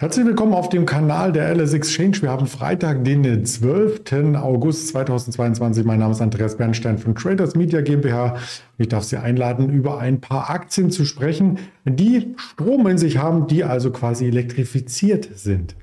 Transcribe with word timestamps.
Herzlich 0.00 0.26
willkommen 0.26 0.54
auf 0.54 0.68
dem 0.68 0.86
Kanal 0.86 1.32
der 1.32 1.52
LS 1.52 1.72
Exchange. 1.72 2.22
Wir 2.22 2.30
haben 2.30 2.46
Freitag, 2.46 3.02
den 3.02 3.44
12. 3.44 4.36
August 4.36 4.86
2022. 4.90 5.84
Mein 5.84 5.98
Name 5.98 6.12
ist 6.12 6.20
Andreas 6.20 6.56
Bernstein 6.56 6.98
von 6.98 7.16
Traders 7.16 7.56
Media 7.56 7.80
GmbH. 7.80 8.36
Ich 8.76 8.86
darf 8.86 9.02
Sie 9.02 9.16
einladen, 9.16 9.70
über 9.70 9.98
ein 9.98 10.20
paar 10.20 10.50
Aktien 10.50 10.92
zu 10.92 11.04
sprechen, 11.04 11.58
die 11.84 12.32
Strom 12.36 12.86
in 12.86 12.96
sich 12.96 13.18
haben, 13.18 13.48
die 13.48 13.64
also 13.64 13.90
quasi 13.90 14.28
elektrifiziert 14.28 15.30
sind. 15.34 15.74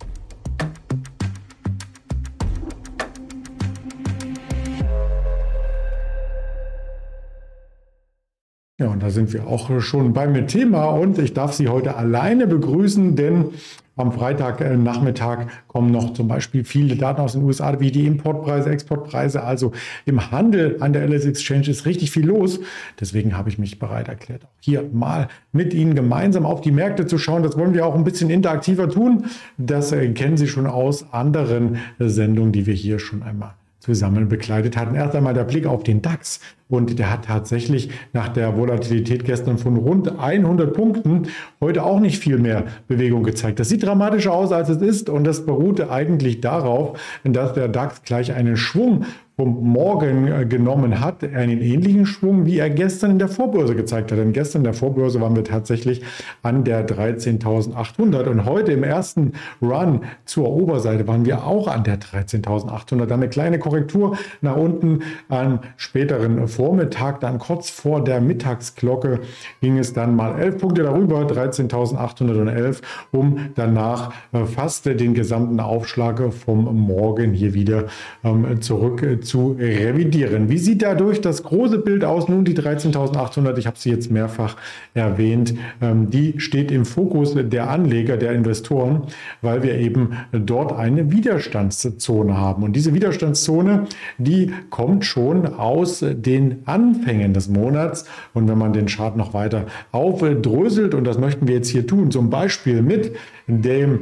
Ja, 8.79 8.87
und 8.87 9.03
da 9.03 9.09
sind 9.09 9.33
wir 9.33 9.45
auch 9.47 9.81
schon 9.81 10.13
beim 10.13 10.47
Thema 10.47 10.85
und 10.85 11.17
ich 11.17 11.33
darf 11.33 11.51
Sie 11.51 11.67
heute 11.67 11.97
alleine 11.97 12.47
begrüßen, 12.47 13.17
denn 13.17 13.51
am 13.95 14.11
Freitagnachmittag 14.11 15.39
äh, 15.41 15.47
kommen 15.67 15.91
noch 15.91 16.13
zum 16.13 16.27
Beispiel 16.27 16.63
viele 16.63 16.95
Daten 16.95 17.21
aus 17.21 17.33
den 17.33 17.43
USA, 17.43 17.79
wie 17.79 17.91
die 17.91 18.05
Importpreise, 18.05 18.69
Exportpreise. 18.69 19.43
Also 19.43 19.71
im 20.05 20.31
Handel 20.31 20.77
an 20.81 20.93
der 20.93 21.07
LS 21.07 21.25
Exchange 21.25 21.69
ist 21.69 21.85
richtig 21.85 22.11
viel 22.11 22.25
los. 22.25 22.59
Deswegen 22.99 23.37
habe 23.37 23.49
ich 23.49 23.57
mich 23.57 23.79
bereit 23.79 24.07
erklärt, 24.07 24.43
auch 24.45 24.49
hier 24.59 24.83
mal 24.91 25.29
mit 25.51 25.73
Ihnen 25.73 25.95
gemeinsam 25.95 26.45
auf 26.45 26.61
die 26.61 26.71
Märkte 26.71 27.07
zu 27.07 27.17
schauen. 27.17 27.43
Das 27.43 27.57
wollen 27.57 27.73
wir 27.73 27.85
auch 27.85 27.95
ein 27.95 28.03
bisschen 28.03 28.29
interaktiver 28.29 28.89
tun. 28.89 29.25
Das 29.57 29.91
äh, 29.91 30.09
kennen 30.09 30.37
Sie 30.37 30.47
schon 30.47 30.67
aus 30.67 31.13
anderen 31.13 31.77
Sendungen, 31.99 32.51
die 32.51 32.65
wir 32.65 32.73
hier 32.73 32.99
schon 32.99 33.23
einmal 33.23 33.53
zusammen 33.85 34.27
begleitet 34.27 34.77
hatten. 34.77 34.95
Erst 34.95 35.15
einmal 35.15 35.35
der 35.35 35.43
Blick 35.43 35.67
auf 35.67 35.83
den 35.83 36.01
DAX 36.01 36.39
und 36.67 36.97
der 36.97 37.11
hat 37.11 37.25
tatsächlich 37.25 37.89
nach 38.13 38.29
der 38.29 38.57
Volatilität 38.57 39.23
gestern 39.23 39.57
von 39.57 39.77
rund 39.77 40.19
100 40.19 40.73
Punkten 40.73 41.27
heute 41.61 41.83
auch 41.83 41.99
nicht 41.99 42.17
viel 42.17 42.39
mehr 42.39 42.65
Bewegung 42.87 43.23
gezeigt. 43.23 43.59
Das 43.59 43.69
sieht 43.69 43.83
dramatischer 43.83 44.33
aus, 44.33 44.51
als 44.51 44.69
es 44.69 44.81
ist 44.81 45.09
und 45.09 45.25
das 45.25 45.45
beruhte 45.45 45.91
eigentlich 45.91 46.41
darauf, 46.41 46.99
dass 47.23 47.53
der 47.53 47.67
DAX 47.67 48.01
gleich 48.03 48.33
einen 48.33 48.57
Schwung 48.57 49.05
vom 49.35 49.69
Morgen 49.69 50.27
äh, 50.27 50.45
genommen 50.45 51.01
hat, 51.01 51.23
einen 51.23 51.61
ähnlichen 51.61 52.05
Schwung, 52.05 52.45
wie 52.45 52.59
er 52.59 52.69
gestern 52.69 53.11
in 53.11 53.19
der 53.19 53.27
Vorbörse 53.27 53.75
gezeigt 53.75 54.11
hat. 54.11 54.17
Denn 54.17 54.31
gestern 54.31 54.61
in 54.61 54.63
der 54.63 54.73
Vorbörse 54.73 55.19
waren 55.19 55.35
wir 55.35 55.43
tatsächlich 55.43 56.03
an 56.41 56.63
der 56.63 56.87
13.800 56.87 58.27
und 58.27 58.45
heute 58.45 58.71
im 58.71 58.83
ersten 58.83 59.33
Run 59.61 60.01
zur 60.23 60.49
Oberseite 60.49 61.07
waren 61.07 61.25
wir 61.25 61.45
auch 61.45 61.67
an 61.67 61.83
der 61.83 61.99
13.800. 61.99 63.05
Dann 63.05 63.19
eine 63.19 63.29
kleine 63.29 63.59
Korrektur 63.59 64.17
nach 64.41 64.55
unten 64.55 64.99
am 65.27 65.59
späteren 65.75 66.47
Vormittag, 66.55 67.19
dann 67.19 67.37
kurz 67.37 67.69
vor 67.69 68.01
der 68.01 68.21
Mittagsglocke 68.21 69.19
ging 69.61 69.77
es 69.77 69.91
dann 69.91 70.15
mal 70.15 70.39
11 70.39 70.57
Punkte 70.57 70.83
darüber, 70.83 71.21
13.811, 71.21 72.81
um 73.11 73.49
danach 73.55 74.13
äh, 74.31 74.45
fast 74.45 74.85
den 74.85 75.13
gesamten 75.13 75.59
Aufschlag 75.59 76.21
vom 76.33 76.63
Morgen 76.79 77.33
hier 77.33 77.53
wieder 77.53 77.85
ähm, 78.23 78.61
zurück 78.61 79.05
zu 79.21 79.57
revidieren. 79.59 80.49
Wie 80.49 80.57
sieht 80.57 80.81
dadurch 80.81 81.19
das 81.19 81.43
große 81.43 81.79
Bild 81.79 82.05
aus? 82.05 82.29
Nun 82.29 82.45
die 82.45 82.55
13.800, 82.55 83.57
ich 83.57 83.67
habe 83.67 83.77
sie 83.77 83.89
jetzt 83.89 84.09
mehrfach 84.09 84.55
erwähnt, 84.93 85.55
ähm, 85.81 86.09
die 86.09 86.39
steht 86.39 86.71
im 86.71 86.85
Fokus 86.85 87.35
der 87.35 87.69
Anleger, 87.69 88.15
der 88.15 88.31
Investoren, 88.31 89.03
weil 89.41 89.61
wir 89.61 89.75
eben 89.75 90.11
dort 90.31 90.71
eine 90.71 91.11
Widerstandszone 91.11 92.37
haben. 92.37 92.63
Und 92.63 92.77
diese 92.77 92.93
Widerstandszone, 92.93 93.87
die 94.17 94.53
kommt 94.69 95.03
schon 95.03 95.53
aus 95.53 95.99
den 95.99 96.44
Anfängen 96.65 97.33
des 97.33 97.49
Monats. 97.49 98.05
Und 98.33 98.47
wenn 98.47 98.57
man 98.57 98.73
den 98.73 98.87
Chart 98.87 99.15
noch 99.17 99.33
weiter 99.33 99.65
aufdröselt, 99.91 100.93
und 100.93 101.03
das 101.03 101.17
möchten 101.17 101.47
wir 101.47 101.55
jetzt 101.55 101.69
hier 101.69 101.87
tun, 101.87 102.11
zum 102.11 102.29
Beispiel 102.29 102.81
mit 102.81 103.15
dem 103.47 104.01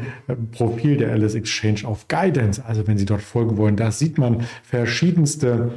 Profil 0.52 0.98
der 0.98 1.12
Alice 1.12 1.36
Exchange 1.36 1.82
auf 1.86 2.08
Guidance, 2.08 2.64
also 2.66 2.88
wenn 2.88 2.98
Sie 2.98 3.06
dort 3.06 3.22
folgen 3.22 3.58
wollen, 3.58 3.76
da 3.76 3.92
sieht 3.92 4.18
man 4.18 4.42
verschiedenste 4.64 5.72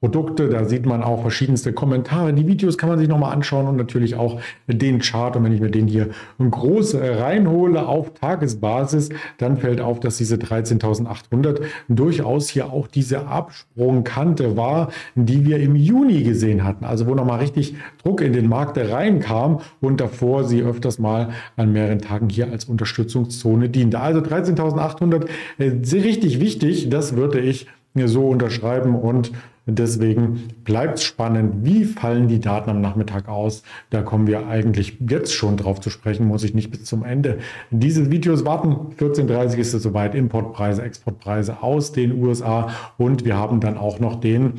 Produkte. 0.00 0.48
Da 0.48 0.64
sieht 0.64 0.86
man 0.86 1.02
auch 1.02 1.20
verschiedenste 1.20 1.74
Kommentare. 1.74 2.32
Die 2.32 2.46
Videos 2.46 2.78
kann 2.78 2.88
man 2.88 2.98
sich 2.98 3.08
nochmal 3.08 3.34
anschauen 3.34 3.66
und 3.66 3.76
natürlich 3.76 4.14
auch 4.14 4.40
den 4.66 4.98
Chart. 5.00 5.36
Und 5.36 5.44
wenn 5.44 5.52
ich 5.52 5.60
mir 5.60 5.70
den 5.70 5.86
hier 5.86 6.08
groß 6.38 6.94
reinhole 6.94 7.86
auf 7.86 8.14
Tagesbasis, 8.14 9.10
dann 9.36 9.58
fällt 9.58 9.82
auf, 9.82 10.00
dass 10.00 10.16
diese 10.16 10.36
13.800 10.36 11.60
durchaus 11.88 12.48
hier 12.48 12.72
auch 12.72 12.86
diese 12.86 13.26
Absprungkante 13.26 14.56
war, 14.56 14.88
die 15.14 15.44
wir 15.44 15.58
im 15.60 15.76
Juni 15.76 16.22
gesehen 16.22 16.64
hatten. 16.64 16.86
Also 16.86 17.06
wo 17.06 17.14
nochmal 17.14 17.40
richtig 17.40 17.74
Druck 18.02 18.22
in 18.22 18.32
den 18.32 18.48
Markt 18.48 18.78
reinkam 18.78 19.60
und 19.82 20.00
davor 20.00 20.44
sie 20.44 20.62
öfters 20.62 20.98
mal 20.98 21.28
an 21.56 21.72
mehreren 21.72 21.98
Tagen 21.98 22.30
hier 22.30 22.50
als 22.50 22.64
Unterstützungszone 22.64 23.68
diente. 23.68 24.00
Also 24.00 24.20
13.800 24.20 25.28
äh, 25.58 26.00
richtig 26.00 26.40
wichtig. 26.40 26.88
Das 26.88 27.16
würde 27.16 27.40
ich 27.40 27.66
so 27.94 28.28
unterschreiben 28.28 28.94
und 28.94 29.32
Deswegen 29.74 30.48
bleibt 30.64 30.98
es 30.98 31.04
spannend, 31.04 31.64
wie 31.64 31.84
fallen 31.84 32.28
die 32.28 32.40
Daten 32.40 32.70
am 32.70 32.80
Nachmittag 32.80 33.28
aus. 33.28 33.62
Da 33.90 34.02
kommen 34.02 34.26
wir 34.26 34.46
eigentlich 34.46 34.98
jetzt 35.08 35.32
schon 35.32 35.56
drauf 35.56 35.80
zu 35.80 35.90
sprechen, 35.90 36.26
muss 36.26 36.44
ich 36.44 36.54
nicht 36.54 36.70
bis 36.70 36.84
zum 36.84 37.04
Ende 37.04 37.38
dieses 37.70 38.10
Videos 38.10 38.44
warten. 38.44 38.94
14.30 38.98 39.56
ist 39.56 39.74
es 39.74 39.82
soweit, 39.82 40.14
Importpreise, 40.14 40.82
Exportpreise 40.82 41.62
aus 41.62 41.92
den 41.92 42.22
USA 42.22 42.68
und 42.98 43.24
wir 43.24 43.36
haben 43.36 43.60
dann 43.60 43.76
auch 43.76 44.00
noch 44.00 44.20
den 44.20 44.54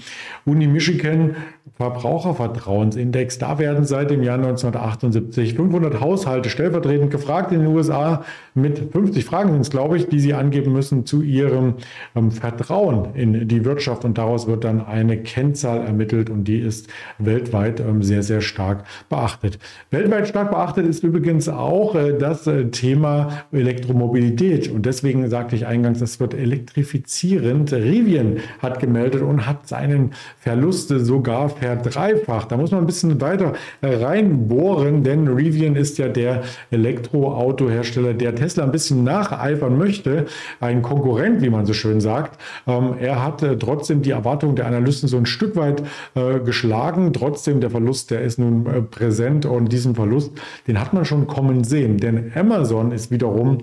Uni 0.46 0.68
Michigan 0.68 1.36
Verbrauchervertrauensindex. 1.78 3.40
Da 3.40 3.58
werden 3.58 3.86
seit 3.86 4.12
dem 4.12 4.22
Jahr 4.22 4.38
1978 4.38 5.56
500 5.56 6.00
Haushalte 6.00 6.50
stellvertretend 6.50 7.10
gefragt 7.10 7.52
in 7.52 7.60
den 7.60 7.68
USA 7.68 8.24
mit 8.54 8.92
50 8.92 9.24
Fragen 9.24 9.52
sind 9.52 9.62
es, 9.62 9.70
glaube 9.70 9.98
ich, 9.98 10.10
die 10.10 10.20
sie 10.20 10.34
angeben 10.34 10.74
müssen 10.74 11.06
zu 11.06 11.22
ihrem 11.22 11.76
ähm, 12.16 12.32
Vertrauen 12.32 13.16
in 13.16 13.48
die 13.48 13.66
Wirtschaft 13.66 14.04
und 14.04 14.18
daraus 14.18 14.48
wird 14.48 14.64
dann 14.64 14.82
eine 15.02 15.18
Kennzahl 15.18 15.82
ermittelt 15.82 16.30
und 16.30 16.46
die 16.46 16.60
ist 16.60 16.88
weltweit 17.18 17.80
ähm, 17.80 18.04
sehr, 18.04 18.24
sehr 18.24 18.42
stark 18.42 18.86
beachtet. 19.10 19.60
Weltweit 19.90 20.28
stark 20.28 20.52
beachtet 20.52 20.86
ist 20.86 21.04
übrigens 21.04 21.50
auch 21.50 21.96
äh, 21.96 22.18
das 22.18 22.48
äh, 22.48 22.66
Thema 22.70 23.44
Elektromobilität 23.52 24.70
und 24.70 24.86
deswegen 24.86 25.30
sagte 25.30 25.56
ich 25.56 25.68
eingangs, 25.68 26.02
es 26.02 26.20
wird 26.20 26.34
elektrifizierend. 26.34 27.74
Rivian 27.74 28.38
hat 28.60 28.80
gemeldet 28.80 29.22
und 29.22 29.48
hat 29.48 29.68
seinen 29.68 30.12
Verlust 30.40 30.90
sogar 30.90 31.50
verdreifacht. 31.50 32.52
Da 32.52 32.58
muss 32.58 32.72
man 32.72 32.82
ein 32.82 32.86
bisschen 32.86 33.20
weiter 33.22 33.54
reinbohren, 33.82 35.04
denn 35.04 35.28
Rivian 35.28 35.76
ist 35.76 35.98
ja 35.98 36.08
der 36.08 36.44
Elektroautohersteller, 36.72 38.14
der 38.14 38.36
Tesla 38.36 38.64
ein 38.64 38.72
bisschen 38.72 39.04
nacheifern 39.04 39.78
möchte, 39.78 40.26
ein 40.60 40.82
Konkurrent, 40.82 41.42
wie 41.42 41.50
man 41.50 41.66
so 41.66 41.74
schön 41.74 42.02
sagt. 42.02 42.40
Ähm, 42.68 42.96
er 43.00 43.24
hat 43.24 43.44
äh, 43.44 43.58
trotzdem 43.58 44.02
die 44.02 44.12
Erwartungen 44.12 44.56
der 44.56 44.68
Analysten 44.68 44.81
so 44.86 45.18
ein 45.18 45.25
Stück 45.25 45.56
weit 45.56 45.84
äh, 46.16 46.40
geschlagen. 46.40 47.14
Trotzdem 47.14 47.62
der 47.62 47.69
Verlust, 47.69 48.12
der 48.12 48.22
ist 48.22 48.40
nun 48.40 48.66
äh, 48.66 48.81
präsent 48.81 49.46
und 49.46 49.72
diesen 49.72 49.96
Verlust, 49.96 50.31
den 50.68 50.80
hat 50.80 50.94
man 50.94 51.06
schon 51.06 51.28
kommen 51.28 51.64
sehen. 51.64 51.97
Denn 51.97 52.31
Amazon 52.36 52.91
ist 52.91 53.12
wiederum 53.12 53.59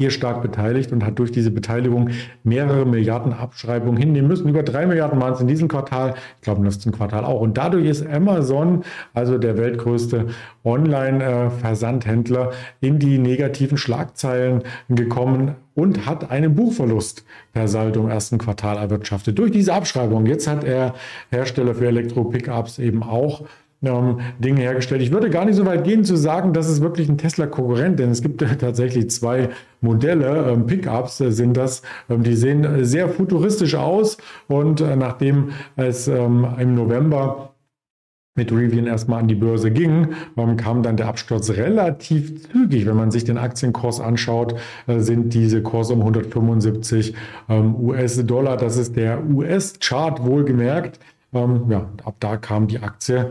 hier 0.00 0.10
stark 0.12 0.42
beteiligt 0.42 0.92
und 0.92 1.04
hat 1.04 1.18
durch 1.18 1.32
diese 1.32 1.50
Beteiligung 1.50 2.10
mehrere 2.44 2.86
Milliarden 2.86 3.32
Abschreibungen 3.32 3.96
hinnehmen 3.96 4.28
müssen. 4.28 4.48
Über 4.48 4.62
drei 4.62 4.86
Milliarden 4.86 5.20
waren 5.20 5.32
es 5.32 5.40
in 5.40 5.48
diesem 5.48 5.66
Quartal, 5.66 6.14
ich 6.36 6.42
glaube 6.42 6.60
im 6.60 6.64
letzten 6.66 6.92
Quartal 6.92 7.24
auch. 7.24 7.40
Und 7.40 7.58
dadurch 7.58 7.84
ist 7.84 8.06
Amazon, 8.06 8.84
also 9.12 9.38
der 9.38 9.58
weltgrößte 9.58 10.26
Online-Versandhändler, 10.64 12.52
in 12.80 13.00
die 13.00 13.18
negativen 13.18 13.76
Schlagzeilen 13.76 14.62
gekommen 14.88 15.56
und 15.78 16.06
hat 16.06 16.32
einen 16.32 16.56
Buchverlust 16.56 17.24
per 17.52 17.68
Saldo 17.68 18.00
im 18.00 18.10
ersten 18.10 18.36
Quartal 18.36 18.78
erwirtschaftet. 18.78 19.38
Durch 19.38 19.52
diese 19.52 19.72
Abschreibung. 19.72 20.26
Jetzt 20.26 20.48
hat 20.48 20.64
er 20.64 20.94
Hersteller 21.30 21.72
für 21.72 21.86
Elektro-Pickups 21.86 22.80
eben 22.80 23.04
auch 23.04 23.44
ähm, 23.84 24.18
Dinge 24.40 24.62
hergestellt. 24.62 25.02
Ich 25.02 25.12
würde 25.12 25.30
gar 25.30 25.44
nicht 25.44 25.54
so 25.54 25.64
weit 25.66 25.84
gehen 25.84 26.04
zu 26.04 26.16
sagen, 26.16 26.52
dass 26.52 26.68
es 26.68 26.80
wirklich 26.80 27.08
ein 27.08 27.16
Tesla-Konkurrent, 27.16 28.00
denn 28.00 28.10
es 28.10 28.22
gibt 28.22 28.40
tatsächlich 28.58 29.08
zwei 29.10 29.50
Modelle, 29.80 30.50
ähm, 30.50 30.66
Pickups 30.66 31.20
äh, 31.20 31.30
sind 31.30 31.56
das, 31.56 31.82
ähm, 32.10 32.24
die 32.24 32.34
sehen 32.34 32.84
sehr 32.84 33.08
futuristisch 33.08 33.76
aus 33.76 34.16
und 34.48 34.80
äh, 34.80 34.96
nachdem 34.96 35.50
es 35.76 36.08
ähm, 36.08 36.44
im 36.58 36.74
November 36.74 37.54
mit 38.38 38.50
Rivian 38.50 38.86
erstmal 38.86 39.20
an 39.20 39.28
die 39.28 39.34
Börse 39.34 39.70
ging, 39.70 40.14
kam 40.56 40.82
dann 40.82 40.96
der 40.96 41.08
Absturz 41.08 41.50
relativ 41.50 42.50
zügig. 42.50 42.86
Wenn 42.86 42.96
man 42.96 43.10
sich 43.10 43.24
den 43.24 43.36
Aktienkurs 43.36 44.00
anschaut, 44.00 44.54
äh, 44.86 45.00
sind 45.00 45.34
diese 45.34 45.62
Kurse 45.62 45.92
um 45.92 46.00
175 46.00 47.14
ähm, 47.50 47.74
US-Dollar. 47.74 48.56
Das 48.56 48.78
ist 48.78 48.96
der 48.96 49.28
US-Chart 49.28 50.24
wohlgemerkt. 50.24 50.98
Ähm, 51.34 51.64
ja, 51.68 51.90
ab 52.04 52.14
da 52.20 52.38
kam 52.38 52.68
die 52.68 52.78
Aktie 52.78 53.30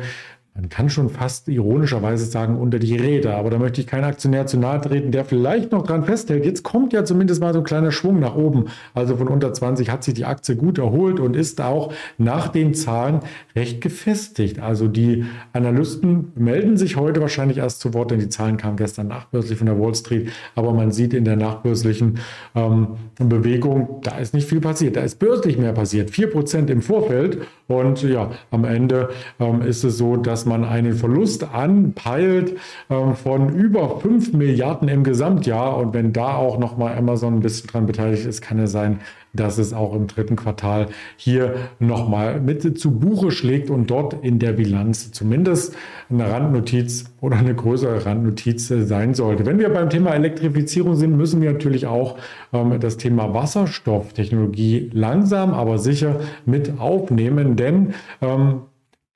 man 0.57 0.69
kann 0.69 0.89
schon 0.89 1.09
fast 1.09 1.47
ironischerweise 1.49 2.25
sagen, 2.25 2.57
unter 2.57 2.79
die 2.79 2.97
Räder. 2.97 3.37
Aber 3.37 3.51
da 3.51 3.59
möchte 3.59 3.79
ich 3.79 3.85
keinen 3.85 4.05
Aktionär 4.05 4.47
zu 4.47 4.57
nahe 4.57 4.81
treten, 4.81 5.11
der 5.11 5.23
vielleicht 5.23 5.71
noch 5.71 5.85
dran 5.85 6.03
festhält. 6.03 6.45
Jetzt 6.45 6.63
kommt 6.63 6.93
ja 6.93 7.05
zumindest 7.05 7.41
mal 7.41 7.53
so 7.53 7.59
ein 7.59 7.63
kleiner 7.63 7.91
Schwung 7.91 8.19
nach 8.19 8.35
oben. 8.35 8.65
Also 8.95 9.17
von 9.17 9.27
unter 9.27 9.53
20 9.53 9.91
hat 9.91 10.03
sich 10.03 10.15
die 10.15 10.25
Aktie 10.25 10.55
gut 10.55 10.79
erholt 10.79 11.19
und 11.19 11.35
ist 11.35 11.61
auch 11.61 11.93
nach 12.17 12.47
den 12.47 12.73
Zahlen 12.73 13.19
recht 13.55 13.81
gefestigt. 13.81 14.59
Also 14.59 14.87
die 14.87 15.25
Analysten 15.53 16.31
melden 16.33 16.75
sich 16.75 16.95
heute 16.95 17.21
wahrscheinlich 17.21 17.59
erst 17.59 17.79
zu 17.79 17.93
Wort, 17.93 18.09
denn 18.09 18.19
die 18.19 18.29
Zahlen 18.29 18.57
kamen 18.57 18.77
gestern 18.77 19.09
nachbörslich 19.09 19.59
von 19.59 19.67
der 19.67 19.79
Wall 19.79 19.93
Street. 19.93 20.31
Aber 20.55 20.73
man 20.73 20.91
sieht 20.91 21.13
in 21.13 21.23
der 21.23 21.35
nachbörslichen 21.35 22.17
ähm, 22.55 22.97
Bewegung, 23.19 24.01
da 24.01 24.17
ist 24.17 24.33
nicht 24.33 24.49
viel 24.49 24.61
passiert. 24.61 24.95
Da 24.95 25.01
ist 25.01 25.19
börslich 25.19 25.59
mehr 25.59 25.73
passiert. 25.73 26.09
4% 26.09 26.67
im 26.71 26.81
Vorfeld. 26.81 27.43
Und 27.67 28.01
ja, 28.01 28.31
am 28.49 28.65
Ende 28.65 29.09
ähm, 29.39 29.61
ist 29.61 29.83
es 29.83 29.99
so, 29.99 30.15
dass 30.15 30.46
man 30.47 30.63
einen 30.63 30.93
Verlust 30.93 31.53
anpeilt 31.53 32.57
äh, 32.89 33.13
von 33.13 33.53
über 33.53 33.99
5 33.99 34.33
Milliarden 34.33 34.87
im 34.87 35.03
Gesamtjahr. 35.03 35.77
Und 35.77 35.93
wenn 35.93 36.13
da 36.13 36.35
auch 36.35 36.57
nochmal 36.57 36.97
Amazon 36.97 37.35
ein 37.35 37.39
bisschen 37.41 37.67
dran 37.67 37.85
beteiligt 37.85 38.25
ist, 38.25 38.41
kann 38.41 38.59
es 38.59 38.71
sein, 38.71 38.99
dass 39.33 39.57
es 39.57 39.73
auch 39.73 39.93
im 39.93 40.07
dritten 40.07 40.35
Quartal 40.35 40.87
hier 41.15 41.55
nochmal 41.79 42.41
mit 42.41 42.79
zu 42.79 42.91
Buche 42.91 43.31
schlägt 43.31 43.69
und 43.69 43.89
dort 43.89 44.23
in 44.23 44.39
der 44.39 44.53
Bilanz 44.53 45.11
zumindest 45.11 45.75
eine 46.09 46.29
Randnotiz 46.29 47.05
oder 47.21 47.37
eine 47.37 47.55
größere 47.55 48.05
Randnotiz 48.05 48.67
sein 48.67 49.13
sollte. 49.13 49.45
Wenn 49.45 49.59
wir 49.59 49.69
beim 49.69 49.89
Thema 49.89 50.11
Elektrifizierung 50.11 50.95
sind, 50.95 51.15
müssen 51.15 51.41
wir 51.41 51.53
natürlich 51.53 51.85
auch 51.85 52.17
ähm, 52.53 52.79
das 52.79 52.97
Thema 52.97 53.33
Wasserstofftechnologie 53.33 54.89
langsam, 54.93 55.53
aber 55.53 55.77
sicher 55.77 56.19
mit 56.45 56.79
aufnehmen, 56.79 57.55
denn 57.55 57.93
ähm, 58.21 58.61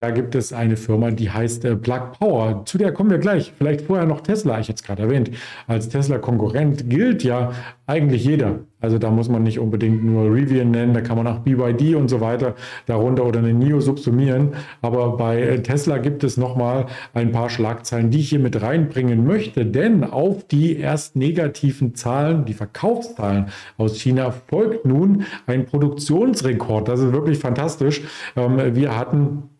da 0.02 0.10
gibt 0.10 0.34
es 0.34 0.52
eine 0.52 0.78
Firma, 0.78 1.12
die 1.12 1.30
heißt 1.30 1.64
äh, 1.64 1.76
Plug 1.76 2.14
Power. 2.20 2.66
Zu 2.66 2.80
der 2.80 2.92
kommen 2.92 3.12
wir 3.12 3.20
gleich. 3.20 3.54
Vielleicht 3.56 3.82
vorher 3.82 4.08
noch 4.08 4.22
Tesla, 4.22 4.60
ich 4.60 4.68
jetzt 4.68 4.84
gerade 4.84 5.04
erwähnt. 5.04 5.30
Als 5.68 5.90
Tesla-Konkurrent 5.90 6.90
gilt 6.90 7.24
ja 7.24 7.52
eigentlich 7.86 8.26
jeder. 8.26 8.62
Also 8.80 8.98
da 8.98 9.12
muss 9.12 9.30
man 9.30 9.44
nicht 9.44 9.60
unbedingt 9.60 10.04
nur 10.04 10.34
Rivian 10.34 10.72
nennen, 10.72 10.96
da 10.96 11.02
kann 11.02 11.18
man 11.18 11.28
auch 11.28 11.42
BYD 11.42 11.94
und 11.94 12.08
so 12.08 12.20
weiter 12.20 12.56
darunter 12.88 13.28
oder 13.28 13.38
eine 13.38 13.54
NIO 13.54 13.80
subsumieren. 13.80 14.56
Aber 14.82 15.18
bei 15.18 15.40
äh, 15.40 15.62
Tesla 15.62 16.00
gibt 16.00 16.24
es 16.24 16.36
nochmal 16.36 16.88
ein 17.14 17.32
paar 17.32 17.52
Schlagzeilen, 17.52 18.10
die 18.10 18.22
ich 18.22 18.30
hier 18.30 18.40
mit 18.40 18.60
reinbringen 18.60 19.24
möchte. 19.28 19.68
Denn 19.68 20.04
auf 20.04 20.48
die 20.48 20.78
erst 20.78 21.16
negativen 21.16 21.94
Zahlen, 21.94 22.46
die 22.46 22.56
Verkaufszahlen 22.56 23.50
aus 23.78 24.00
China, 24.00 24.32
folgt 24.32 24.84
nun 24.84 25.26
ein 25.46 25.68
Produktionsrekord. 25.68 26.88
Das 26.88 27.02
ist 27.02 27.14
wirklich 27.14 27.38
fantastisch. 27.38 28.02
Ähm, 28.36 28.74
wir 28.74 28.98
hatten 28.98 29.51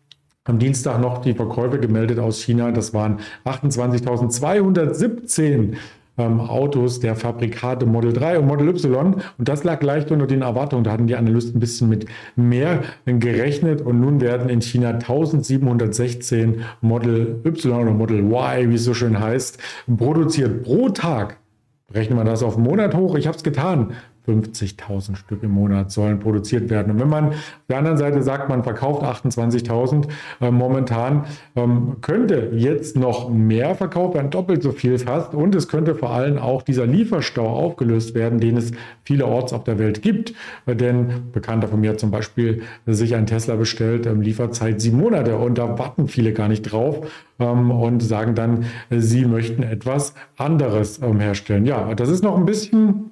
am 0.44 0.58
Dienstag 0.58 1.00
noch 1.00 1.18
die 1.18 1.34
Verkäufe 1.34 1.78
gemeldet 1.78 2.18
aus 2.18 2.42
China. 2.42 2.72
Das 2.72 2.92
waren 2.92 3.20
28.217 3.44 5.74
ähm, 6.18 6.40
Autos 6.40 7.00
der 7.00 7.14
Fabrikate 7.14 7.86
Model 7.86 8.12
3 8.12 8.40
und 8.40 8.46
Model 8.46 8.68
Y. 8.68 9.14
Und 9.38 9.48
das 9.48 9.62
lag 9.62 9.80
leicht 9.82 10.10
unter 10.10 10.26
den 10.26 10.42
Erwartungen. 10.42 10.84
Da 10.84 10.92
hatten 10.92 11.06
die 11.06 11.14
Analysten 11.14 11.56
ein 11.56 11.60
bisschen 11.60 11.88
mit 11.88 12.06
mehr 12.34 12.82
gerechnet. 13.06 13.82
Und 13.82 14.00
nun 14.00 14.20
werden 14.20 14.48
in 14.48 14.60
China 14.60 14.90
1716 14.90 16.62
Model 16.80 17.40
Y 17.44 17.80
oder 17.80 17.92
Model 17.92 18.20
Y, 18.20 18.70
wie 18.70 18.74
es 18.74 18.84
so 18.84 18.94
schön 18.94 19.20
heißt, 19.20 19.58
produziert 19.96 20.64
pro 20.64 20.88
Tag. 20.88 21.38
Rechnen 21.94 22.18
wir 22.18 22.24
das 22.24 22.42
auf 22.42 22.56
einen 22.56 22.64
Monat 22.64 22.96
hoch? 22.96 23.14
Ich 23.14 23.28
habe 23.28 23.36
es 23.36 23.44
getan. 23.44 23.92
50.000 24.26 25.16
Stück 25.16 25.42
im 25.42 25.50
Monat 25.50 25.90
sollen 25.90 26.20
produziert 26.20 26.70
werden. 26.70 26.92
Und 26.92 27.00
wenn 27.00 27.08
man 27.08 27.28
auf 27.30 27.34
der 27.68 27.78
anderen 27.78 27.96
Seite 27.96 28.22
sagt, 28.22 28.48
man 28.48 28.62
verkauft 28.62 29.02
28.000 29.02 30.08
äh, 30.40 30.50
momentan, 30.50 31.24
ähm, 31.56 31.96
könnte 32.00 32.50
jetzt 32.54 32.96
noch 32.96 33.28
mehr 33.30 33.74
verkauft 33.74 34.14
werden, 34.14 34.30
doppelt 34.30 34.62
so 34.62 34.70
viel 34.70 34.98
fast. 34.98 35.34
Und 35.34 35.54
es 35.54 35.68
könnte 35.68 35.94
vor 35.94 36.10
allem 36.10 36.38
auch 36.38 36.62
dieser 36.62 36.86
Lieferstau 36.86 37.46
aufgelöst 37.46 38.14
werden, 38.14 38.38
den 38.38 38.56
es 38.56 38.72
vielerorts 39.04 39.52
auf 39.52 39.64
der 39.64 39.78
Welt 39.78 40.02
gibt. 40.02 40.34
Äh, 40.66 40.76
denn 40.76 41.32
Bekannter 41.32 41.68
von 41.68 41.80
mir 41.80 41.98
zum 41.98 42.10
Beispiel 42.10 42.62
sich 42.86 43.16
ein 43.16 43.26
Tesla 43.26 43.56
bestellt, 43.56 44.06
ähm, 44.06 44.20
Lieferzeit 44.20 44.80
sieben 44.80 44.98
Monate. 44.98 45.36
Und 45.36 45.58
da 45.58 45.78
warten 45.78 46.06
viele 46.06 46.32
gar 46.32 46.48
nicht 46.48 46.62
drauf 46.62 47.06
ähm, 47.40 47.70
und 47.70 48.00
sagen 48.00 48.34
dann, 48.34 48.66
äh, 48.90 48.98
sie 49.00 49.24
möchten 49.24 49.62
etwas 49.62 50.14
anderes 50.36 51.00
ähm, 51.02 51.20
herstellen. 51.20 51.66
Ja, 51.66 51.94
das 51.94 52.08
ist 52.08 52.22
noch 52.22 52.36
ein 52.36 52.46
bisschen 52.46 53.11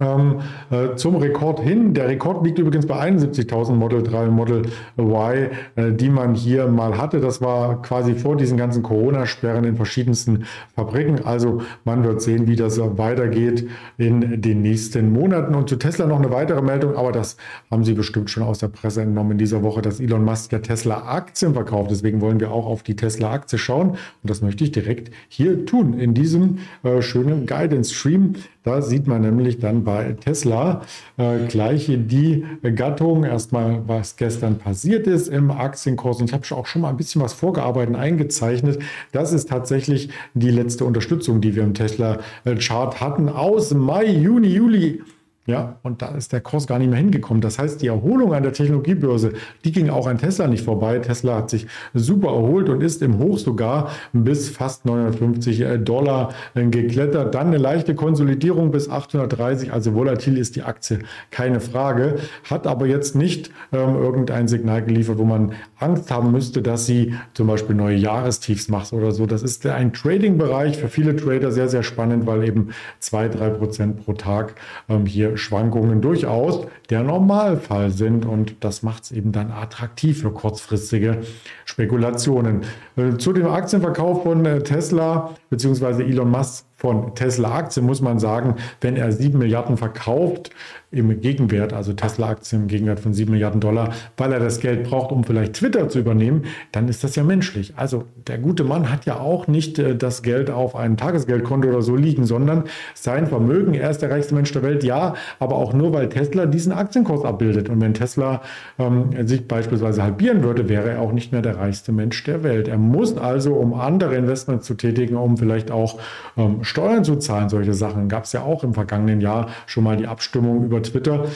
ähm, 0.00 0.40
äh, 0.70 0.96
zum 0.96 1.16
Rekord 1.16 1.60
hin. 1.60 1.94
Der 1.94 2.08
Rekord 2.08 2.44
liegt 2.44 2.58
übrigens 2.58 2.86
bei 2.86 2.96
71.000 2.96 3.74
Model 3.74 4.02
3 4.02 4.24
und 4.24 4.34
Model 4.34 4.62
Y, 4.98 5.50
äh, 5.76 5.92
die 5.92 6.08
man 6.08 6.34
hier 6.34 6.66
mal 6.66 6.98
hatte. 6.98 7.20
Das 7.20 7.40
war 7.40 7.80
quasi 7.80 8.14
vor 8.14 8.36
diesen 8.36 8.56
ganzen 8.56 8.82
Corona-Sperren 8.82 9.62
in 9.62 9.76
verschiedensten 9.76 10.46
Fabriken. 10.74 11.24
Also 11.24 11.62
man 11.84 12.02
wird 12.02 12.22
sehen, 12.22 12.48
wie 12.48 12.56
das 12.56 12.80
weitergeht 12.80 13.68
in 13.96 14.42
den 14.42 14.62
nächsten 14.62 15.12
Monaten. 15.12 15.54
Und 15.54 15.68
zu 15.68 15.76
Tesla 15.76 16.06
noch 16.06 16.18
eine 16.18 16.32
weitere 16.32 16.60
Meldung, 16.60 16.96
aber 16.96 17.12
das 17.12 17.36
haben 17.70 17.84
Sie 17.84 17.94
bestimmt 17.94 18.30
schon 18.30 18.42
aus 18.42 18.58
der 18.58 18.68
Presse 18.68 19.02
entnommen 19.02 19.32
in 19.32 19.38
dieser 19.38 19.62
Woche, 19.62 19.80
dass 19.80 20.00
Elon 20.00 20.24
Musk 20.24 20.50
ja 20.50 20.58
Tesla-Aktien 20.58 21.54
verkauft. 21.54 21.92
Deswegen 21.92 22.20
wollen 22.20 22.40
wir 22.40 22.50
auch 22.50 22.66
auf 22.66 22.82
die 22.82 22.96
Tesla-Aktie 22.96 23.58
schauen. 23.58 23.90
Und 23.90 23.98
das 24.22 24.42
möchte 24.42 24.64
ich 24.64 24.72
direkt 24.72 25.12
hier 25.28 25.66
tun, 25.66 26.00
in 26.00 26.14
diesem 26.14 26.58
äh, 26.82 27.00
schönen 27.00 27.46
Guidance-Stream. 27.46 28.34
Da 28.64 28.80
sieht 28.80 29.06
man 29.06 29.20
nämlich 29.20 29.58
dann 29.58 29.84
bei 29.84 30.16
Tesla 30.18 30.80
äh, 31.18 31.46
gleich 31.46 31.86
die 31.86 32.44
Gattung, 32.74 33.24
erstmal 33.24 33.86
was 33.86 34.16
gestern 34.16 34.58
passiert 34.58 35.06
ist 35.06 35.28
im 35.28 35.50
Aktienkurs. 35.50 36.18
Und 36.18 36.30
ich 36.30 36.32
habe 36.32 36.44
auch 36.56 36.66
schon 36.66 36.82
mal 36.82 36.88
ein 36.88 36.96
bisschen 36.96 37.20
was 37.20 37.34
vorgearbeitet, 37.34 37.94
eingezeichnet. 37.94 38.78
Das 39.12 39.34
ist 39.34 39.50
tatsächlich 39.50 40.08
die 40.32 40.50
letzte 40.50 40.86
Unterstützung, 40.86 41.42
die 41.42 41.54
wir 41.54 41.62
im 41.62 41.74
Tesla-Chart 41.74 43.00
hatten 43.00 43.28
aus 43.28 43.74
Mai, 43.74 44.06
Juni, 44.06 44.48
Juli 44.48 45.02
ja, 45.46 45.76
und 45.82 46.00
da 46.00 46.08
ist 46.14 46.32
der 46.32 46.40
Kurs 46.40 46.66
gar 46.66 46.78
nicht 46.78 46.88
mehr 46.88 46.98
hingekommen. 46.98 47.42
Das 47.42 47.58
heißt, 47.58 47.82
die 47.82 47.88
Erholung 47.88 48.32
an 48.32 48.42
der 48.42 48.54
Technologiebörse, 48.54 49.34
die 49.64 49.72
ging 49.72 49.90
auch 49.90 50.06
an 50.06 50.16
Tesla 50.16 50.46
nicht 50.46 50.64
vorbei. 50.64 50.98
Tesla 51.00 51.36
hat 51.36 51.50
sich 51.50 51.66
super 51.92 52.28
erholt 52.28 52.70
und 52.70 52.82
ist 52.82 53.02
im 53.02 53.18
Hoch 53.18 53.36
sogar 53.36 53.90
bis 54.14 54.48
fast 54.48 54.86
950 54.86 55.60
äh, 55.60 55.78
Dollar 55.78 56.32
äh, 56.54 56.64
geklettert. 56.64 57.34
Dann 57.34 57.48
eine 57.48 57.58
leichte 57.58 57.94
Konsolidierung 57.94 58.70
bis 58.70 58.88
830. 58.88 59.70
Also 59.70 59.94
volatil 59.94 60.38
ist 60.38 60.56
die 60.56 60.62
Aktie, 60.62 61.00
keine 61.30 61.60
Frage. 61.60 62.16
Hat 62.48 62.66
aber 62.66 62.86
jetzt 62.86 63.14
nicht 63.14 63.50
ähm, 63.70 63.96
irgendein 63.96 64.48
Signal 64.48 64.82
geliefert, 64.82 65.18
wo 65.18 65.24
man 65.24 65.52
Angst 65.78 66.10
haben 66.10 66.32
müsste, 66.32 66.62
dass 66.62 66.86
sie 66.86 67.16
zum 67.34 67.48
Beispiel 67.48 67.76
neue 67.76 67.96
Jahrestiefs 67.96 68.70
macht 68.70 68.94
oder 68.94 69.12
so. 69.12 69.26
Das 69.26 69.42
ist 69.42 69.66
ein 69.66 69.92
Trading-Bereich 69.92 70.78
für 70.78 70.88
viele 70.88 71.14
Trader 71.14 71.52
sehr, 71.52 71.68
sehr 71.68 71.82
spannend, 71.82 72.26
weil 72.26 72.44
eben 72.44 72.70
zwei, 72.98 73.28
drei 73.28 73.50
Prozent 73.50 74.02
pro 74.06 74.14
Tag 74.14 74.54
ähm, 74.88 75.04
hier 75.04 75.33
Schwankungen 75.36 76.00
durchaus 76.00 76.66
der 76.90 77.02
Normalfall 77.02 77.90
sind 77.90 78.26
und 78.26 78.56
das 78.60 78.82
macht 78.82 79.04
es 79.04 79.12
eben 79.12 79.32
dann 79.32 79.50
attraktiv 79.50 80.20
für 80.20 80.30
kurzfristige 80.30 81.22
Spekulationen. 81.64 82.62
Äh, 82.96 83.16
zu 83.18 83.32
dem 83.32 83.46
Aktienverkauf 83.46 84.22
von 84.22 84.44
äh, 84.44 84.62
Tesla 84.62 85.34
bzw. 85.50 86.02
Elon 86.04 86.30
Musk 86.30 86.66
von 86.84 87.14
Tesla-Aktien 87.14 87.86
muss 87.86 88.02
man 88.02 88.18
sagen, 88.18 88.56
wenn 88.82 88.96
er 88.96 89.10
7 89.10 89.38
Milliarden 89.38 89.78
verkauft, 89.78 90.50
im 90.94 91.20
Gegenwert, 91.20 91.72
also 91.72 91.92
Tesla-Aktien 91.92 92.62
im 92.62 92.68
Gegenwert 92.68 93.00
von 93.00 93.12
7 93.12 93.30
Milliarden 93.30 93.60
Dollar, 93.60 93.92
weil 94.16 94.32
er 94.32 94.38
das 94.38 94.60
Geld 94.60 94.84
braucht, 94.84 95.10
um 95.12 95.24
vielleicht 95.24 95.54
Twitter 95.54 95.88
zu 95.88 95.98
übernehmen, 95.98 96.44
dann 96.72 96.88
ist 96.88 97.02
das 97.02 97.16
ja 97.16 97.24
menschlich. 97.24 97.74
Also 97.76 98.04
der 98.26 98.38
gute 98.38 98.64
Mann 98.64 98.90
hat 98.90 99.04
ja 99.04 99.18
auch 99.18 99.48
nicht 99.48 99.78
äh, 99.78 99.96
das 99.96 100.22
Geld 100.22 100.50
auf 100.50 100.76
einem 100.76 100.96
Tagesgeldkonto 100.96 101.68
oder 101.68 101.82
so 101.82 101.96
liegen, 101.96 102.26
sondern 102.26 102.64
sein 102.94 103.26
Vermögen, 103.26 103.74
er 103.74 103.90
ist 103.90 104.02
der 104.02 104.10
reichste 104.10 104.34
Mensch 104.34 104.52
der 104.52 104.62
Welt, 104.62 104.84
ja, 104.84 105.14
aber 105.38 105.56
auch 105.56 105.72
nur, 105.72 105.92
weil 105.92 106.08
Tesla 106.08 106.46
diesen 106.46 106.72
Aktienkurs 106.72 107.24
abbildet. 107.24 107.68
Und 107.68 107.80
wenn 107.80 107.94
Tesla 107.94 108.42
ähm, 108.78 109.26
sich 109.26 109.48
beispielsweise 109.48 110.02
halbieren 110.02 110.42
würde, 110.42 110.68
wäre 110.68 110.90
er 110.90 111.00
auch 111.00 111.12
nicht 111.12 111.32
mehr 111.32 111.42
der 111.42 111.56
reichste 111.56 111.92
Mensch 111.92 112.22
der 112.24 112.44
Welt. 112.44 112.68
Er 112.68 112.78
muss 112.78 113.16
also, 113.16 113.54
um 113.54 113.74
andere 113.74 114.14
Investments 114.14 114.66
zu 114.66 114.74
tätigen, 114.74 115.16
um 115.16 115.36
vielleicht 115.36 115.70
auch 115.72 115.98
ähm, 116.36 116.62
Steuern 116.74 117.04
zu 117.04 117.14
zahlen, 117.14 117.48
solche 117.48 117.72
Sachen. 117.72 118.08
Gab 118.08 118.24
es 118.24 118.32
ja 118.32 118.42
auch 118.42 118.64
im 118.64 118.74
vergangenen 118.74 119.20
Jahr 119.20 119.46
schon 119.66 119.84
mal 119.84 119.96
die 119.96 120.08
Abstimmung 120.08 120.64
über 120.64 120.82
Twitter. 120.82 121.26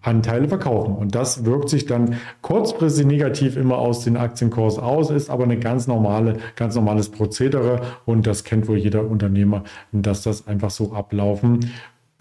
Anteile 0.00 0.48
verkaufen. 0.48 0.96
Und 0.96 1.14
das 1.14 1.44
wirkt 1.44 1.68
sich 1.68 1.86
dann 1.86 2.16
kurzfristig 2.40 3.06
negativ 3.06 3.56
immer 3.56 3.78
aus 3.78 4.02
den 4.02 4.16
Aktienkurs 4.16 4.78
aus, 4.78 5.10
ist 5.10 5.30
aber 5.30 5.44
eine 5.44 5.58
ganz 5.58 5.86
normale, 5.86 6.38
ganz 6.56 6.74
normales 6.74 7.10
Prozedere 7.10 7.80
und 8.06 8.26
das 8.26 8.42
kennt 8.42 8.68
wohl 8.68 8.78
jeder 8.78 9.08
Unternehmer, 9.08 9.62
dass 9.92 10.22
das 10.22 10.48
einfach 10.48 10.70
so 10.70 10.92
ablaufen 10.92 11.70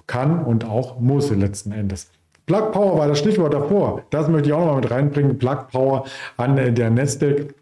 kann 0.05 0.43
und 0.43 0.65
auch 0.65 0.99
muss 0.99 1.31
letzten 1.31 1.71
Endes. 1.71 2.11
Plug 2.45 2.71
Power 2.71 2.97
war 2.99 3.07
das 3.07 3.19
Stichwort 3.19 3.53
davor. 3.53 4.03
Das 4.11 4.27
möchte 4.27 4.49
ich 4.49 4.53
auch 4.53 4.59
noch 4.59 4.73
mal 4.73 4.81
mit 4.81 4.91
reinbringen. 4.91 5.37
Plug 5.37 5.67
Power 5.71 6.05
an 6.35 6.55
der 6.55 6.89
Nasdaq 6.89 7.53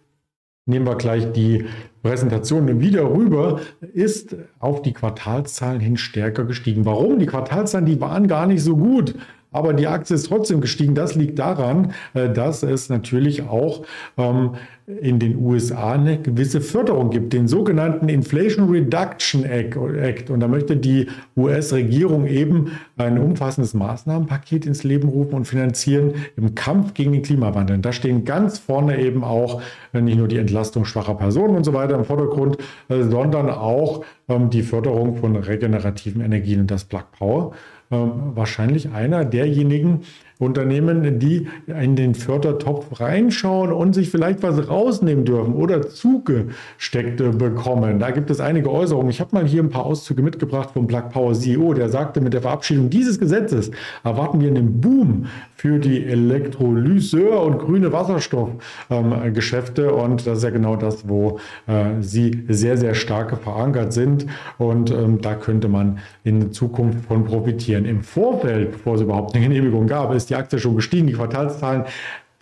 nehmen 0.66 0.88
wir 0.88 0.96
gleich 0.96 1.32
die 1.32 1.66
Präsentation 2.02 2.80
wieder 2.80 3.10
rüber, 3.12 3.60
ist 3.94 4.36
auf 4.60 4.82
die 4.82 4.94
Quartalszahlen 4.94 5.80
hin 5.80 5.98
stärker 5.98 6.46
gestiegen. 6.46 6.86
Warum? 6.86 7.20
Die 7.20 7.28
Quartalzahlen, 7.28 7.86
die 7.86 8.02
waren 8.02 8.28
gar 8.28 8.48
nicht 8.48 8.64
so 8.64 8.76
gut. 8.76 9.16
Aber 9.56 9.74
die 9.74 9.88
Aktie 9.88 10.16
ist 10.16 10.28
trotzdem 10.28 10.60
gestiegen. 10.60 10.96
Das 10.96 11.16
liegt 11.16 11.40
daran, 11.40 11.94
äh, 12.14 12.30
dass 12.30 12.62
es 12.62 12.90
natürlich 12.90 13.44
auch 13.44 13.84
ähm, 14.18 14.52
in 14.86 15.18
den 15.18 15.38
USA 15.38 15.94
eine 15.94 16.22
gewisse 16.22 16.62
Förderung 16.62 17.10
gibt, 17.10 17.34
den 17.34 17.48
sogenannten 17.48 18.08
Inflation 18.08 18.70
Reduction 18.70 19.44
Act. 19.46 20.30
Und 20.30 20.42
da 20.42 20.48
möchte 20.48 20.78
die 20.78 21.08
US-Regierung 21.38 22.28
eben 22.28 22.74
ein 22.98 23.18
umfassendes 23.18 23.74
Maßnahmenpaket 23.74 24.66
ins 24.68 24.84
Leben 24.84 25.08
rufen 25.08 25.36
und 25.36 25.46
finanzieren 25.46 26.14
im 26.36 26.54
Kampf 26.54 26.94
gegen 26.94 27.14
den 27.14 27.24
Klimawandel. 27.24 27.80
Da 27.80 27.94
stehen 27.94 28.26
ganz 28.26 28.60
vorne 28.60 29.00
eben 29.00 29.24
auch 29.24 29.62
äh, 29.94 30.02
nicht 30.02 30.18
nur 30.18 30.28
die 30.28 30.38
Entlastung 30.38 30.84
schwacher 30.84 31.16
Personen 31.16 31.56
und 31.56 31.64
so 31.64 31.74
weiter 31.74 31.96
im 31.96 32.04
Vordergrund, 32.04 32.58
äh, 32.90 33.04
sondern 33.04 33.50
auch 33.50 34.04
ähm, 34.28 34.50
die 34.50 34.64
Förderung 34.64 35.16
von 35.16 35.36
regenerativen 35.38 36.22
Energien 36.22 36.60
und 36.60 36.72
das 36.72 36.84
Plug 36.84 37.06
Power. 37.18 37.54
Ähm, 37.92 38.36
wahrscheinlich 38.36 38.90
einer 38.90 39.26
derjenigen 39.26 40.02
Unternehmen, 40.38 41.20
die 41.20 41.48
in 41.68 41.96
den 41.96 42.14
Fördertopf 42.14 43.00
reinschauen 43.00 43.72
und 43.72 43.94
sich 43.94 44.10
vielleicht 44.10 44.44
was 44.44 44.68
rausnehmen 44.68 45.24
dürfen 45.24 45.54
oder 45.54 45.88
zugesteckt 45.88 47.18
bekommen. 47.38 48.00
Da 48.00 48.12
gibt 48.12 48.30
es 48.30 48.40
einige 48.40 48.72
Äußerungen. 48.72 49.10
Ich 49.10 49.22
habe 49.22 49.30
mal 49.34 49.46
hier 49.46 49.64
ein 49.64 49.70
paar 49.70 49.86
Auszüge 49.86 50.22
mitgebracht 50.22 50.72
vom 50.74 50.88
Black 50.88 51.12
Power 51.12 51.34
CEO, 51.34 51.74
der 51.74 51.90
sagte, 51.90 52.20
mit 52.20 52.34
der 52.34 52.42
Verabschiedung 52.42 52.90
dieses 52.90 53.20
Gesetzes 53.20 53.72
erwarten 54.04 54.42
wir 54.42 54.50
einen 54.50 54.82
Boom 54.82 55.28
für 55.56 55.80
die 55.80 56.06
Elektrolyseur 56.06 57.42
und 57.42 57.60
grüne 57.60 57.94
Wasserstoffgeschäfte. 57.94 59.94
Und 59.94 60.28
das 60.28 60.40
ist 60.40 60.44
ja 60.44 60.50
genau 60.50 60.76
das, 60.76 61.08
wo 61.08 61.40
äh, 61.68 62.02
sie 62.02 62.44
sehr, 62.50 62.78
sehr 62.78 62.94
stark 62.94 63.38
verankert 63.42 63.94
sind. 63.94 64.26
Und 64.58 64.92
ähm, 64.92 65.22
da 65.22 65.36
könnte 65.36 65.70
man 65.70 66.00
in 66.24 66.52
Zukunft 66.52 67.06
von 67.06 67.24
profitieren. 67.24 67.86
Im 67.86 68.04
Vorfeld, 68.04 68.74
bevor 68.74 68.96
es 68.96 69.02
überhaupt 69.02 69.34
eine 69.34 69.48
Genehmigung 69.48 69.88
gab, 69.88 70.14
ist 70.14 70.25
ist 70.26 70.30
die 70.32 70.36
Aktie 70.36 70.60
schon 70.60 70.76
gestiegen, 70.76 71.08
die 71.08 71.14
Quartalszahlen 71.14 71.86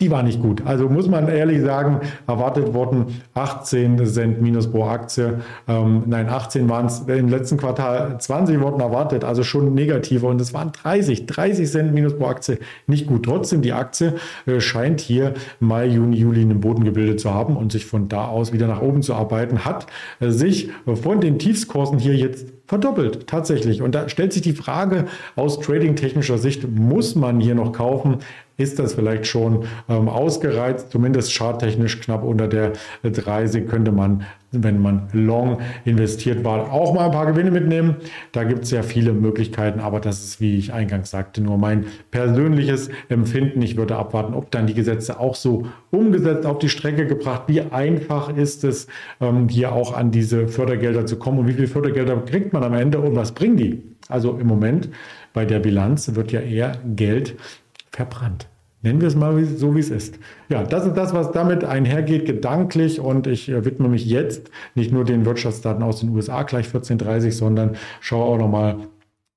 die 0.04 0.10
war 0.10 0.22
nicht 0.22 0.42
gut. 0.42 0.60
Also 0.66 0.90
muss 0.90 1.08
man 1.08 1.28
ehrlich 1.28 1.62
sagen, 1.62 2.00
erwartet 2.26 2.74
wurden 2.74 3.06
18 3.32 4.04
Cent 4.04 4.42
minus 4.42 4.70
pro 4.70 4.84
Aktie. 4.84 5.40
Ähm, 5.66 6.02
nein, 6.06 6.28
18 6.28 6.68
waren 6.68 6.86
es 6.86 7.00
im 7.06 7.30
letzten 7.30 7.56
Quartal, 7.56 8.20
20 8.20 8.60
wurden 8.60 8.80
erwartet, 8.80 9.24
also 9.24 9.42
schon 9.42 9.72
negativer 9.72 10.28
und 10.28 10.38
es 10.42 10.52
waren 10.52 10.72
30, 10.72 11.24
30 11.24 11.70
Cent 11.70 11.94
minus 11.94 12.18
pro 12.18 12.26
Aktie. 12.26 12.58
Nicht 12.86 13.06
gut. 13.06 13.24
Trotzdem, 13.24 13.62
die 13.62 13.72
Aktie 13.72 14.16
äh, 14.44 14.60
scheint 14.60 15.00
hier 15.00 15.32
Mai, 15.58 15.86
Juni, 15.86 16.18
Juli 16.18 16.42
einen 16.42 16.60
Boden 16.60 16.84
gebildet 16.84 17.18
zu 17.18 17.32
haben 17.32 17.56
und 17.56 17.72
sich 17.72 17.86
von 17.86 18.10
da 18.10 18.26
aus 18.26 18.52
wieder 18.52 18.66
nach 18.66 18.82
oben 18.82 19.00
zu 19.00 19.14
arbeiten, 19.14 19.64
hat 19.64 19.86
äh, 20.20 20.28
sich 20.28 20.68
von 21.02 21.22
den 21.22 21.38
Tiefskursen 21.38 21.98
hier 21.98 22.14
jetzt 22.14 22.46
verdoppelt, 22.66 23.26
tatsächlich. 23.26 23.82
Und 23.82 23.94
da 23.94 24.08
stellt 24.08 24.32
sich 24.32 24.42
die 24.42 24.52
Frage 24.52 25.06
aus 25.36 25.60
trading-technischer 25.60 26.38
Sicht, 26.38 26.68
muss 26.68 27.14
man 27.14 27.40
hier 27.40 27.54
noch 27.54 27.72
kaufen? 27.72 28.18
Ist 28.56 28.78
das 28.78 28.94
vielleicht 28.94 29.26
schon 29.26 29.64
ähm, 29.88 30.08
ausgereizt, 30.08 30.92
zumindest 30.92 31.32
charttechnisch 31.34 32.00
knapp 32.00 32.22
unter 32.22 32.46
der 32.46 32.72
30 33.02 33.66
könnte 33.68 33.90
man, 33.90 34.24
wenn 34.52 34.80
man 34.80 35.08
long 35.12 35.58
investiert 35.84 36.44
war, 36.44 36.72
auch 36.72 36.94
mal 36.94 37.06
ein 37.06 37.10
paar 37.10 37.26
Gewinne 37.26 37.50
mitnehmen. 37.50 37.96
Da 38.30 38.44
gibt 38.44 38.62
es 38.62 38.70
ja 38.70 38.84
viele 38.84 39.12
Möglichkeiten, 39.12 39.80
aber 39.80 39.98
das 39.98 40.22
ist, 40.22 40.40
wie 40.40 40.56
ich 40.56 40.72
eingangs 40.72 41.10
sagte, 41.10 41.40
nur 41.40 41.58
mein 41.58 41.86
persönliches 42.12 42.90
Empfinden. 43.08 43.60
Ich 43.60 43.76
würde 43.76 43.96
abwarten, 43.96 44.34
ob 44.34 44.52
dann 44.52 44.68
die 44.68 44.74
Gesetze 44.74 45.18
auch 45.18 45.34
so 45.34 45.66
umgesetzt 45.90 46.46
auf 46.46 46.60
die 46.60 46.68
Strecke 46.68 47.08
gebracht. 47.08 47.42
Wie 47.48 47.60
einfach 47.60 48.36
ist 48.36 48.62
es, 48.62 48.86
ähm, 49.20 49.48
hier 49.48 49.72
auch 49.72 49.96
an 49.96 50.12
diese 50.12 50.46
Fördergelder 50.46 51.06
zu 51.06 51.16
kommen 51.16 51.40
und 51.40 51.48
wie 51.48 51.54
viele 51.54 51.66
Fördergelder 51.66 52.16
kriegt 52.18 52.52
man 52.52 52.62
am 52.62 52.74
Ende 52.74 53.00
und 53.00 53.16
was 53.16 53.32
bringen 53.32 53.56
die? 53.56 53.82
Also 54.08 54.38
im 54.38 54.46
Moment 54.46 54.90
bei 55.32 55.44
der 55.44 55.58
Bilanz 55.58 56.14
wird 56.14 56.30
ja 56.30 56.40
eher 56.40 56.78
Geld 56.94 57.36
verbrannt. 57.94 58.48
Nennen 58.82 59.00
wir 59.00 59.08
es 59.08 59.16
mal 59.16 59.42
so, 59.44 59.74
wie 59.74 59.80
es 59.80 59.90
ist. 59.90 60.18
Ja, 60.50 60.62
das 60.62 60.84
ist 60.84 60.94
das, 60.94 61.14
was 61.14 61.32
damit 61.32 61.64
einhergeht, 61.64 62.26
gedanklich. 62.26 63.00
Und 63.00 63.26
ich 63.26 63.48
äh, 63.48 63.64
widme 63.64 63.88
mich 63.88 64.04
jetzt 64.04 64.50
nicht 64.74 64.92
nur 64.92 65.04
den 65.04 65.24
Wirtschaftsdaten 65.24 65.82
aus 65.82 66.00
den 66.00 66.10
USA 66.10 66.42
gleich 66.42 66.66
14.30, 66.66 67.32
sondern 67.32 67.76
schaue 68.00 68.24
auch 68.26 68.38
nochmal, 68.38 68.76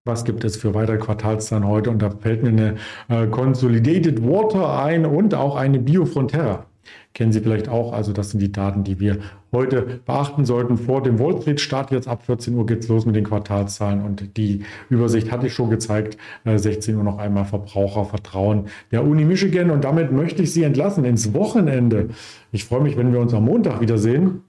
was 0.04 0.26
gibt 0.26 0.44
es 0.44 0.58
für 0.58 0.74
weitere 0.74 0.98
Quartalszahlen 0.98 1.66
heute. 1.66 1.90
Und 1.92 2.02
da 2.02 2.10
fällt 2.10 2.44
mir 2.44 2.50
eine 2.50 2.76
äh, 3.08 3.28
Consolidated 3.28 4.22
Water 4.22 4.84
ein 4.84 5.06
und 5.06 5.34
auch 5.34 5.56
eine 5.56 5.80
Biofrontera 5.80 6.67
kennen 7.14 7.32
Sie 7.32 7.42
vielleicht 7.42 7.70
auch. 7.70 7.94
Also 7.94 8.14
das 8.14 8.32
sind 8.32 8.42
die 8.42 8.52
Daten, 8.52 8.84
die 8.84 9.00
wir 9.00 9.18
heute 9.52 10.02
beachten 10.06 10.46
sollten. 10.46 10.78
Vor 10.78 11.02
dem 11.02 11.20
Wall 11.20 11.42
Street 11.42 11.60
Start 11.60 11.92
jetzt 11.92 12.08
ab 12.08 12.24
14 12.26 12.54
Uhr 12.56 12.66
geht 12.66 12.84
es 12.84 12.88
los 12.88 13.06
mit 13.06 13.16
den 13.16 13.24
Quartalszahlen 13.24 14.04
und 14.04 14.38
die 14.38 14.64
Übersicht 14.90 15.32
hatte 15.32 15.48
ich 15.48 15.54
schon 15.54 15.70
gezeigt. 15.70 16.18
16 16.46 16.94
äh, 16.94 16.98
Uhr 16.98 17.04
noch 17.04 17.18
einmal 17.18 17.46
Verbrauchervertrauen 17.46 18.66
der 18.92 19.04
Uni 19.04 19.26
Michigan 19.26 19.72
und 19.72 19.84
damit 19.84 20.12
möchte 20.12 20.44
ich 20.44 20.54
Sie 20.54 20.64
entlassen 20.64 21.06
ins 21.06 21.34
Wochenende. 21.34 22.10
Ich 22.52 22.66
freue 22.66 22.82
mich, 22.82 22.98
wenn 22.98 23.12
wir 23.14 23.20
uns 23.20 23.34
am 23.34 23.46
Montag 23.46 23.82
wiedersehen 23.82 24.42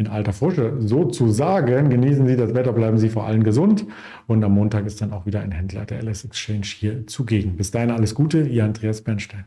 in 0.00 0.08
alter 0.08 0.32
Frische 0.32 0.76
sozusagen. 0.78 1.90
Genießen 1.90 2.26
Sie 2.26 2.36
das 2.36 2.54
Wetter, 2.54 2.72
bleiben 2.72 2.98
Sie 2.98 3.10
vor 3.10 3.26
allem 3.26 3.44
gesund. 3.44 3.84
Und 4.26 4.42
am 4.42 4.54
Montag 4.54 4.86
ist 4.86 5.02
dann 5.02 5.12
auch 5.12 5.26
wieder 5.26 5.40
ein 5.40 5.52
Händler 5.52 5.84
der 5.84 6.02
LS 6.02 6.24
Exchange 6.24 6.64
hier 6.64 7.06
zugegen. 7.06 7.56
Bis 7.56 7.70
dahin 7.70 7.90
alles 7.90 8.14
Gute, 8.14 8.42
Ihr 8.42 8.64
Andreas 8.64 9.02
Bernstein. 9.02 9.44